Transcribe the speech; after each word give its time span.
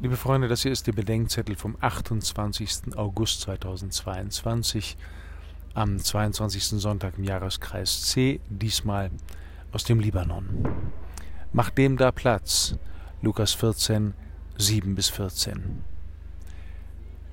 Liebe 0.00 0.16
Freunde, 0.16 0.46
das 0.46 0.62
hier 0.62 0.70
ist 0.70 0.86
der 0.86 0.92
Bedenkzettel 0.92 1.56
vom 1.56 1.76
28. 1.80 2.96
August 2.96 3.40
2022 3.40 4.96
am 5.74 5.98
22. 5.98 6.80
Sonntag 6.80 7.18
im 7.18 7.24
Jahreskreis 7.24 8.02
C, 8.04 8.38
diesmal 8.48 9.10
aus 9.72 9.82
dem 9.82 9.98
Libanon. 9.98 10.68
Macht 11.52 11.78
dem 11.78 11.96
da 11.96 12.12
Platz. 12.12 12.76
Lukas 13.22 13.54
14, 13.54 14.14
7 14.56 14.94
bis 14.94 15.08
14. 15.08 15.82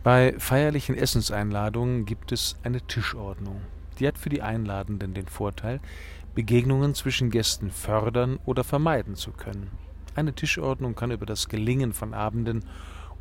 Bei 0.02 0.34
feierlichen 0.39 0.95
Essenseinladungen 0.95 2.07
gibt 2.07 2.32
es 2.32 2.55
eine 2.63 2.82
Tischordnung. 2.82 3.61
Die 4.00 4.07
hat 4.07 4.18
für 4.18 4.29
die 4.29 4.41
Einladenden 4.41 5.13
den 5.13 5.27
Vorteil, 5.27 5.82
Begegnungen 6.34 6.95
zwischen 6.95 7.29
Gästen 7.29 7.70
fördern 7.70 8.39
oder 8.43 8.63
vermeiden 8.63 9.13
zu 9.13 9.34
können. 9.34 9.84
Eine 10.16 10.34
Tischordnung 10.34 10.95
kann 10.95 11.11
über 11.11 11.25
das 11.25 11.50
Gelingen 11.50 11.91
von 11.91 12.13
Abenden 12.13 12.64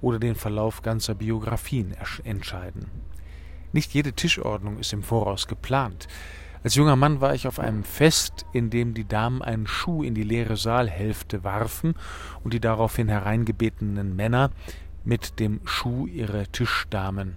oder 0.00 0.20
den 0.20 0.36
Verlauf 0.36 0.82
ganzer 0.82 1.14
Biografien 1.14 1.94
entscheiden. 2.22 2.86
Nicht 3.72 3.93
jede 3.94 4.12
Tischordnung 4.12 4.79
ist 4.79 4.93
im 4.93 5.03
Voraus 5.03 5.48
geplant. 5.48 6.07
Als 6.62 6.76
junger 6.76 6.94
Mann 6.94 7.20
war 7.20 7.34
ich 7.34 7.48
auf 7.48 7.58
einem 7.58 7.82
Fest, 7.82 8.46
in 8.53 8.70
dem 8.70 8.94
die 8.94 9.07
Damen 9.07 9.43
einen 9.43 9.67
Schuh 9.67 10.04
in 10.04 10.14
die 10.14 10.22
leere 10.22 10.57
Saalhälfte 10.57 11.43
warfen 11.43 11.94
und 12.44 12.54
die 12.54 12.61
daraufhin 12.61 13.08
hereingebetenen 13.08 14.14
Männer 14.14 14.50
mit 15.04 15.40
dem 15.40 15.61
Schuh 15.64 16.06
ihre 16.06 16.46
Tischdamen 16.46 17.36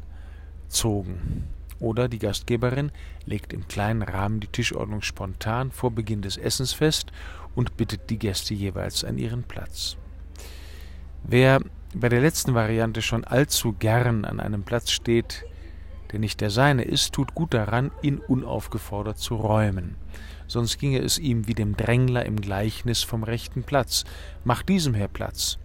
zogen. 0.70 1.57
Oder 1.80 2.08
die 2.08 2.20
Gastgeberin 2.20 2.92
legt 3.26 3.54
im 3.54 3.68
kleinen 3.68 4.02
Rahmen 4.02 4.40
die 4.40 4.48
Tischordnung 4.48 5.02
spontan 5.02 5.72
vor 5.72 5.92
Beginn 5.92 6.22
des 6.22 6.38
Essens 6.38 6.74
fest 6.74 7.12
und 7.56 7.78
bittet 7.78 8.10
die 8.10 8.20
Gäste 8.20 8.54
jeweils 8.54 9.04
an 9.04 9.18
ihren 9.18 9.44
Platz. 9.44 9.98
Wer 11.24 11.62
bei 11.94 12.10
der 12.10 12.22
letzten 12.22 12.54
Variante 12.54 13.02
schon 13.02 13.24
allzu 13.24 13.74
gern 13.74 14.26
an 14.26 14.40
einem 14.40 14.64
Platz 14.64 14.92
steht, 14.92 15.46
der 16.12 16.20
nicht 16.20 16.42
der 16.42 16.50
seine 16.50 16.84
ist, 16.84 17.14
tut 17.14 17.36
gut 17.36 17.54
daran, 17.54 17.92
ihn 18.02 18.20
unaufgefordert 18.20 19.18
zu 19.18 19.36
räumen. 19.36 19.96
Sonst 20.48 20.78
ginge 20.80 21.00
es 21.00 21.20
ihm 21.20 21.48
wie 21.48 21.54
dem 21.54 21.76
Drängler 21.76 22.26
im 22.26 22.40
Gleichnis 22.40 23.04
vom 23.04 23.24
rechten 23.24 23.64
Platz. 23.64 24.06
Mach 24.46 24.64
diesem 24.64 24.94
her 24.94 25.10
Platz. 25.10 25.58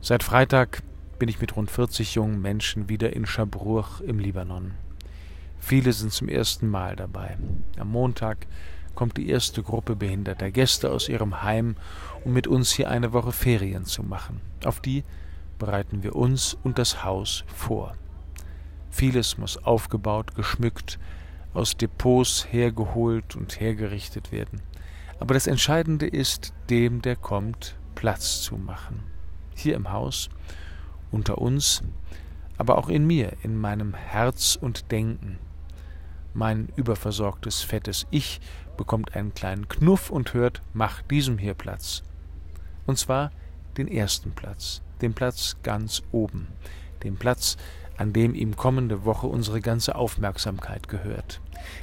Seit 0.00 0.22
Freitag 0.22 0.82
bin 1.18 1.28
ich 1.28 1.40
mit 1.40 1.56
rund 1.56 1.70
40 1.70 2.14
jungen 2.14 2.40
Menschen 2.40 2.88
wieder 2.88 3.14
in 3.14 3.26
Schabruch 3.26 4.00
im 4.00 4.18
Libanon. 4.18 4.72
Viele 5.58 5.92
sind 5.92 6.12
zum 6.12 6.28
ersten 6.28 6.68
Mal 6.68 6.96
dabei. 6.96 7.36
Am 7.78 7.90
Montag 7.90 8.46
kommt 8.94 9.16
die 9.16 9.28
erste 9.28 9.62
Gruppe 9.62 9.96
behinderter 9.96 10.50
Gäste 10.50 10.90
aus 10.90 11.08
ihrem 11.08 11.42
Heim, 11.42 11.76
um 12.24 12.32
mit 12.32 12.46
uns 12.46 12.72
hier 12.72 12.88
eine 12.90 13.12
Woche 13.12 13.32
Ferien 13.32 13.84
zu 13.84 14.02
machen. 14.02 14.40
Auf 14.64 14.80
die 14.80 15.04
bereiten 15.58 16.02
wir 16.02 16.14
uns 16.14 16.56
und 16.62 16.78
das 16.78 17.04
Haus 17.04 17.44
vor. 17.54 17.94
Vieles 18.90 19.38
muss 19.38 19.58
aufgebaut, 19.58 20.34
geschmückt, 20.34 20.98
aus 21.52 21.76
Depots 21.76 22.46
hergeholt 22.50 23.36
und 23.36 23.60
hergerichtet 23.60 24.32
werden. 24.32 24.62
Aber 25.20 25.34
das 25.34 25.46
Entscheidende 25.46 26.06
ist, 26.06 26.52
dem, 26.70 27.02
der 27.02 27.16
kommt, 27.16 27.76
Platz 27.94 28.42
zu 28.42 28.56
machen. 28.56 29.02
Hier 29.54 29.74
im 29.74 29.90
Haus 29.90 30.30
unter 31.10 31.38
uns, 31.38 31.82
aber 32.56 32.78
auch 32.78 32.88
in 32.88 33.06
mir, 33.06 33.32
in 33.42 33.56
meinem 33.56 33.94
Herz 33.94 34.58
und 34.60 34.90
Denken. 34.90 35.38
Mein 36.34 36.68
überversorgtes, 36.76 37.62
fettes 37.62 38.06
Ich 38.10 38.40
bekommt 38.76 39.14
einen 39.14 39.34
kleinen 39.34 39.68
Knuff 39.68 40.10
und 40.10 40.34
hört, 40.34 40.62
mach 40.72 41.02
diesem 41.02 41.38
hier 41.38 41.54
Platz. 41.54 42.02
Und 42.86 42.98
zwar 42.98 43.30
den 43.76 43.88
ersten 43.88 44.32
Platz, 44.32 44.82
den 45.00 45.14
Platz 45.14 45.56
ganz 45.62 46.02
oben, 46.12 46.48
den 47.02 47.16
Platz, 47.16 47.56
an 47.98 48.12
dem 48.12 48.34
ihm 48.34 48.56
kommende 48.56 49.04
Woche 49.04 49.26
unsere 49.26 49.60
ganze 49.60 49.96
Aufmerksamkeit 49.96 50.88
gehört. 50.88 51.40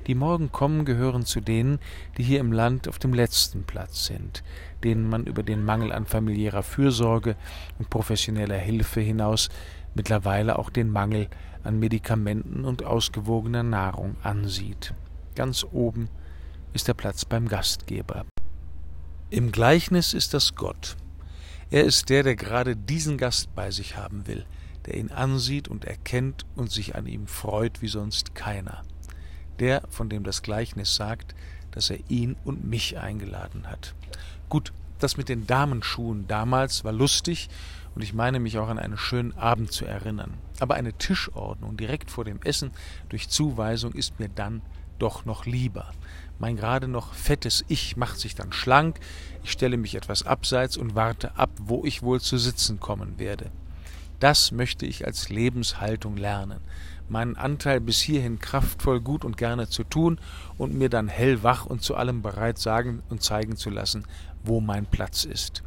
Die 0.08 0.16
morgen 0.16 0.52
kommen 0.52 0.86
gehören 0.86 1.26
zu 1.26 1.42
denen, 1.42 1.80
die 2.18 2.24
hier 2.24 2.40
im 2.40 2.54
Land 2.54 2.88
auf 2.88 2.98
dem 2.98 3.14
letzten 3.14 3.64
Platz 3.64 4.06
sind, 4.06 4.44
denen 4.84 5.08
man 5.08 5.26
über 5.26 5.44
den 5.44 5.64
Mangel 5.64 5.92
an 5.92 6.06
familiärer 6.06 6.64
Fürsorge 6.64 7.36
und 7.78 7.90
professioneller 7.90 8.58
Hilfe 8.58 9.02
hinaus 9.02 9.50
mittlerweile 9.94 10.58
auch 10.58 10.70
den 10.70 10.90
Mangel 10.90 11.28
an 11.64 11.80
Medikamenten 11.80 12.64
und 12.64 12.84
ausgewogener 12.84 13.64
Nahrung 13.64 14.16
ansieht. 14.24 14.94
Ganz 15.36 15.66
oben 15.70 16.10
ist 16.74 16.88
der 16.88 16.94
Platz 16.94 17.26
beim 17.26 17.50
Gastgeber. 17.50 18.26
Im 19.30 19.52
Gleichnis 19.52 20.14
ist 20.14 20.34
das 20.34 20.56
Gott. 20.56 20.96
Er 21.72 21.84
ist 21.84 22.10
der, 22.10 22.24
der 22.24 22.36
gerade 22.36 22.76
diesen 22.76 23.18
Gast 23.18 23.54
bei 23.56 23.72
sich 23.72 23.98
haben 23.98 24.28
will, 24.28 24.46
der 24.86 24.96
ihn 24.98 25.12
ansieht 25.12 25.68
und 25.68 25.86
erkennt 25.86 26.46
und 26.56 26.72
sich 26.72 26.96
an 26.96 27.08
ihm 27.08 27.28
freut 27.28 27.82
wie 27.82 27.88
sonst 27.88 28.36
keiner. 28.36 28.84
Der, 29.60 29.84
von 29.90 30.10
dem 30.10 30.24
das 30.24 30.42
Gleichnis 30.42 30.96
sagt, 30.96 31.34
dass 31.72 31.90
er 31.90 32.00
ihn 32.10 32.36
und 32.44 32.66
mich 32.66 32.98
eingeladen 32.98 33.68
hat. 33.68 33.94
Gut, 34.50 34.74
das 35.00 35.18
mit 35.18 35.30
den 35.30 35.46
Damenschuhen 35.48 36.28
damals 36.28 36.84
war 36.84 36.94
lustig 36.94 37.50
und 37.96 38.02
ich 38.02 38.14
meine 38.14 38.40
mich 38.40 38.58
auch 38.58 38.70
an 38.70 38.80
einen 38.80 38.98
schönen 38.98 39.38
Abend 39.38 39.72
zu 39.72 39.86
erinnern. 39.86 40.34
Aber 40.60 40.76
eine 40.76 40.94
Tischordnung 40.94 41.78
direkt 41.78 42.12
vor 42.12 42.26
dem 42.26 42.42
Essen 42.42 42.72
durch 43.10 43.30
Zuweisung 43.30 43.94
ist 43.94 44.20
mir 44.20 44.30
dann 44.30 44.62
doch 45.00 45.26
noch 45.26 45.46
lieber. 45.46 45.92
Mein 46.40 46.58
gerade 46.58 46.88
noch 46.88 47.14
fettes 47.14 47.64
Ich 47.68 47.98
macht 47.98 48.20
sich 48.20 48.36
dann 48.36 48.52
schlank, 48.52 49.00
ich 49.44 49.52
stelle 49.52 49.78
mich 49.78 49.96
etwas 49.96 50.24
abseits 50.24 50.78
und 50.78 50.96
warte 50.96 51.38
ab, 51.38 51.50
wo 51.58 51.86
ich 51.86 52.02
wohl 52.02 52.20
zu 52.20 52.38
sitzen 52.38 52.80
kommen 52.80 53.18
werde. 53.20 53.52
Das 54.20 54.52
möchte 54.52 54.86
ich 54.86 55.06
als 55.06 55.30
Lebenshaltung 55.30 56.18
lernen, 56.18 56.62
meinen 57.10 57.36
Anteil 57.36 57.82
bis 57.82 58.00
hierhin 58.00 58.40
kraftvoll, 58.40 59.02
gut 59.02 59.26
und 59.26 59.38
gerne 59.38 59.68
zu 59.68 59.84
tun 59.84 60.20
und 60.58 60.74
mir 60.74 60.90
dann 60.90 61.08
hellwach 61.08 61.66
und 61.66 61.82
zu 61.82 61.96
allem 61.96 62.22
bereit 62.22 62.58
sagen 62.58 63.04
und 63.10 63.22
zeigen 63.22 63.58
zu 63.58 63.70
lassen, 63.70 64.06
wo 64.44 64.62
mein 64.62 64.86
Platz 64.86 65.26
ist. 65.26 65.64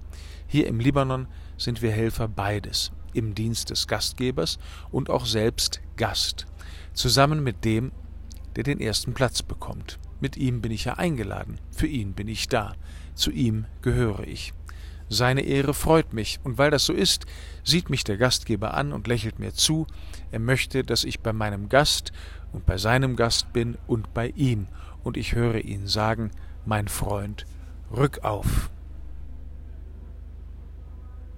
Hier 0.47 0.67
im 0.67 0.81
Libanon 0.81 1.27
sind 1.59 1.83
wir 1.83 1.91
Helfer 1.91 2.27
beides, 2.27 2.91
im 3.13 3.35
Dienst 3.35 3.71
des 3.71 3.87
Gastgebers 3.87 4.59
und 4.91 5.11
auch 5.11 5.27
selbst 5.27 5.81
Gast, 5.97 6.47
zusammen 6.95 7.43
mit 7.43 7.65
dem, 7.65 7.93
der 8.57 8.65
den 8.65 8.81
ersten 8.81 9.13
Platz 9.13 9.43
bekommt. 9.43 9.99
Mit 10.21 10.37
ihm 10.37 10.63
bin 10.63 10.73
ich 10.73 10.87
ja 10.87 10.95
eingeladen, 10.95 11.61
für 11.71 11.87
ihn 11.87 12.15
bin 12.15 12.29
ich 12.29 12.49
da, 12.49 12.75
zu 13.15 13.31
ihm 13.31 13.67
gehöre 13.83 14.27
ich. 14.27 14.53
Seine 15.09 15.43
Ehre 15.43 15.75
freut 15.75 16.13
mich, 16.13 16.39
und 16.45 16.59
weil 16.59 16.71
das 16.71 16.85
so 16.85 16.93
ist, 16.93 17.27
sieht 17.65 17.91
mich 17.91 18.05
der 18.05 18.19
Gastgeber 18.19 18.75
an 18.75 18.93
und 18.93 19.07
lächelt 19.07 19.39
mir 19.39 19.55
zu, 19.55 19.87
er 20.31 20.39
möchte, 20.39 20.85
dass 20.85 21.05
ich 21.05 21.21
bei 21.21 21.33
meinem 21.33 21.69
Gast 21.69 22.13
und 22.53 22.67
bei 22.67 22.77
seinem 22.77 23.17
Gast 23.17 23.53
bin 23.53 23.77
und 23.87 24.13
bei 24.13 24.29
ihm, 24.37 24.67
und 25.03 25.17
ich 25.17 25.35
höre 25.35 25.65
ihn 25.65 25.87
sagen, 25.87 26.31
mein 26.67 26.89
Freund, 26.89 27.47
rück 27.91 28.25
auf. 28.25 28.71